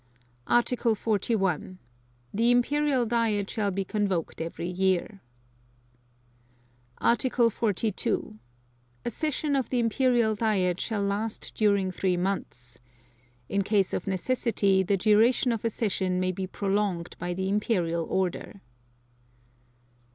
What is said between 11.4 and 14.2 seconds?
during three months. In case of